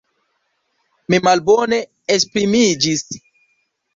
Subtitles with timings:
[1.13, 1.79] Mi malbone
[2.15, 3.03] esprimiĝis!